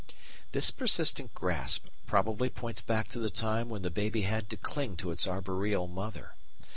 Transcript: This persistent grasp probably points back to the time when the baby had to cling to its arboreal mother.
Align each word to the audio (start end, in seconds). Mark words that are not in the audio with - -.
This 0.51 0.71
persistent 0.71 1.31
grasp 1.35 1.85
probably 2.07 2.49
points 2.49 2.81
back 2.81 3.07
to 3.09 3.19
the 3.19 3.29
time 3.29 3.69
when 3.69 3.83
the 3.83 3.91
baby 3.91 4.21
had 4.23 4.49
to 4.49 4.57
cling 4.57 4.97
to 4.97 5.11
its 5.11 5.27
arboreal 5.27 5.87
mother. 5.87 6.33